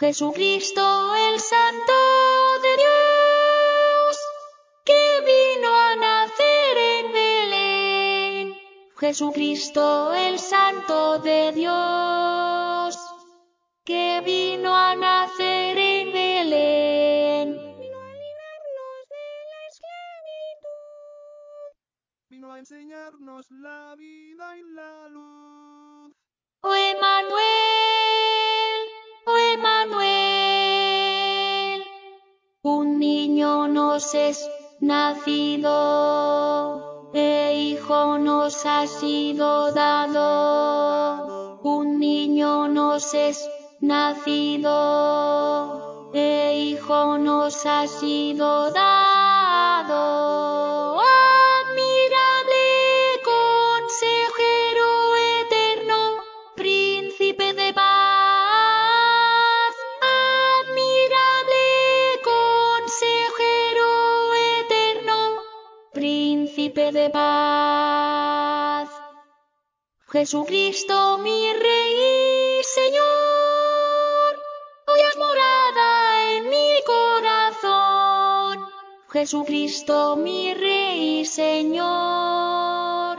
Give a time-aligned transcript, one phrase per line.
[0.00, 1.92] Jesucristo el Santo
[2.62, 4.18] de Dios,
[4.82, 8.56] que vino a nacer en Belén.
[8.96, 12.98] Jesucristo el Santo de Dios,
[13.84, 17.48] que vino a nacer en Belén.
[17.78, 21.10] Vino a librarnos de la esclavitud.
[22.30, 26.16] Vino a enseñarnos la vida y la luz.
[26.62, 27.59] Oh Emanuel,
[34.14, 34.48] es
[34.80, 35.70] nacido,
[37.12, 43.48] e hijo nos ha sido dado, un niño nos es
[43.80, 44.70] nacido,
[46.14, 49.09] e hijo nos ha sido dado.
[66.50, 68.88] Príncipe de paz.
[70.08, 73.02] Jesucristo mi Rey y Señor,
[74.88, 78.66] hoy has morada en mi corazón.
[79.10, 83.18] Jesucristo mi Rey y Señor,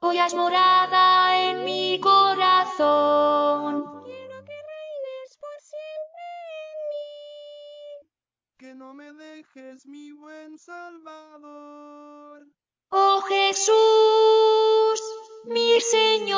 [0.00, 3.84] hoy has morada en mi corazón.
[4.04, 6.26] Quiero que reines por siempre
[6.66, 8.08] en mí.
[8.58, 12.05] Que no me dejes, mi buen Salvador.
[13.28, 15.02] Jesús,
[15.46, 16.36] mi Señor,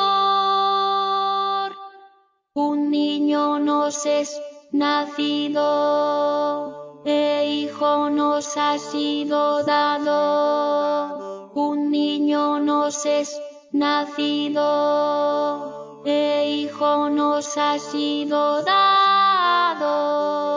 [2.55, 5.63] un niño nos es nacido,
[7.05, 13.39] e hijo nos ha sido dado, un niño nos es
[13.71, 14.63] nacido,
[16.05, 20.48] e hijo nos ha sido dado.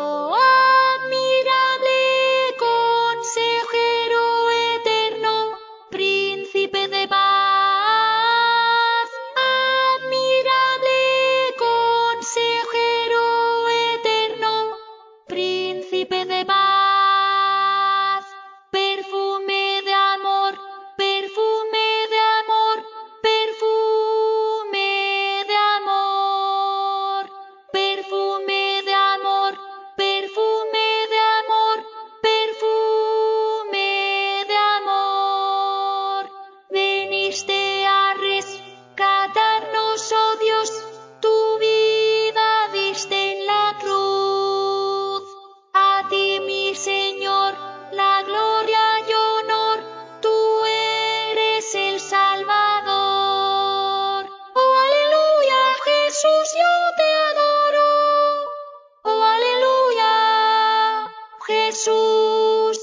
[61.73, 62.77] Jesús,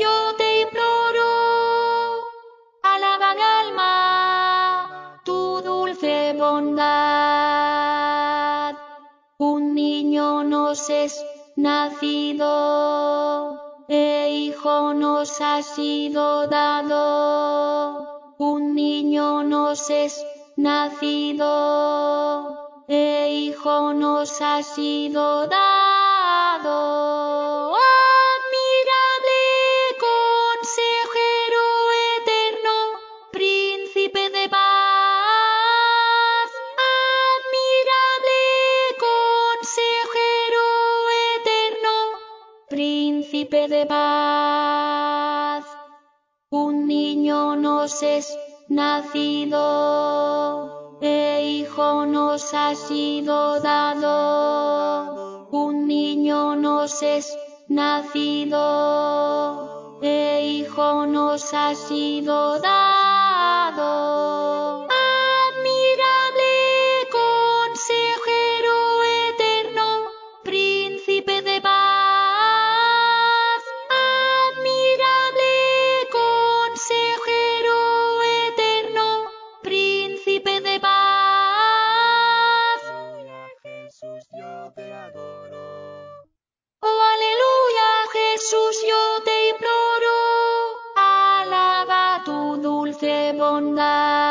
[0.00, 1.30] yo te imploro.
[2.84, 6.86] Alaba mi alma tu dulce bondad.
[9.38, 11.20] Un niño nos es
[11.56, 12.46] nacido,
[13.88, 18.36] e hijo nos ha sido dado.
[18.38, 20.24] Un niño nos es
[20.56, 21.50] nacido,
[22.86, 25.77] e hijo nos ha sido dado.
[47.56, 48.36] Nos es
[48.68, 49.58] nacido,
[51.00, 55.48] e hijo nos ha sido dado.
[55.50, 57.36] Un niño nos es
[57.68, 58.58] nacido,
[60.02, 62.97] e hijo nos ha sido dado.
[93.56, 94.27] no